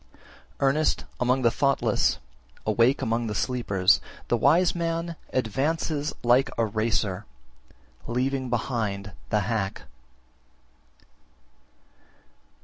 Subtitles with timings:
[0.57, 0.57] 29.
[0.61, 2.17] Earnest among the thoughtless,
[2.65, 7.27] awake among the sleepers, the wise man advances like a racer,
[8.07, 9.83] leaving behind the hack.